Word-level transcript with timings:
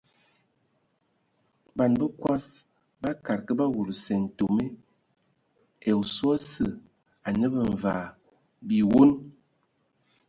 Ban 1.75 1.91
bəkɔs 1.99 2.45
bakad 3.01 3.39
kə 3.47 3.53
ba 3.59 3.65
wulu 3.73 3.93
sƐntome 4.05 4.65
ai 5.85 5.91
oswe 5.99 6.25
osə 6.37 6.65
anə 7.27 7.45
bə 7.53 7.61
mvaa 7.71 8.05
biwoŋ. 8.67 9.09